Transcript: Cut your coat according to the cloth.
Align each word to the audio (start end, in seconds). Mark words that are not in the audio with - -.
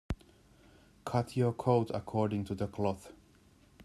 Cut 1.05 1.37
your 1.37 1.53
coat 1.53 1.91
according 1.93 2.43
to 2.45 2.55
the 2.55 2.65
cloth. 2.65 3.13